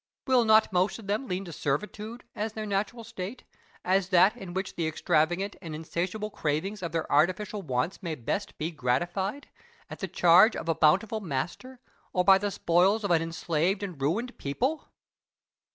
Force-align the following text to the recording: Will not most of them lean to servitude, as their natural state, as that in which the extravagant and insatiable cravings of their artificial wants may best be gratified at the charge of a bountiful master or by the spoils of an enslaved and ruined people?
Will 0.25 0.45
not 0.45 0.73
most 0.73 0.97
of 0.97 1.05
them 1.05 1.27
lean 1.27 1.45
to 1.45 1.53
servitude, 1.53 2.23
as 2.35 2.53
their 2.53 2.65
natural 2.65 3.03
state, 3.03 3.43
as 3.85 4.09
that 4.09 4.35
in 4.35 4.55
which 4.55 4.73
the 4.73 4.87
extravagant 4.87 5.55
and 5.61 5.75
insatiable 5.75 6.31
cravings 6.31 6.81
of 6.81 6.91
their 6.91 7.05
artificial 7.11 7.61
wants 7.61 8.01
may 8.01 8.15
best 8.15 8.57
be 8.57 8.71
gratified 8.71 9.47
at 9.91 9.99
the 9.99 10.07
charge 10.07 10.55
of 10.55 10.67
a 10.67 10.73
bountiful 10.73 11.19
master 11.19 11.79
or 12.13 12.23
by 12.25 12.39
the 12.39 12.49
spoils 12.49 13.03
of 13.03 13.11
an 13.11 13.21
enslaved 13.21 13.83
and 13.83 14.01
ruined 14.01 14.35
people? 14.39 14.87